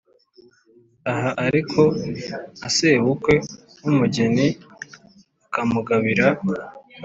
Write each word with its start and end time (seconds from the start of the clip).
aha 1.11 1.29
ariko 1.45 1.81
na 2.59 2.69
sebukwe 2.75 3.35
w’umugeni 3.83 4.47
akamugabira 5.45 6.27